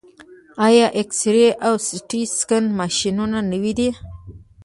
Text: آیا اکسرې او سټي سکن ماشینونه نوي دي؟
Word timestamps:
آیا 0.67 0.87
اکسرې 1.01 1.47
او 1.67 1.73
سټي 1.87 2.21
سکن 2.37 2.63
ماشینونه 2.79 3.37
نوي 3.51 3.73
دي؟ 3.79 3.89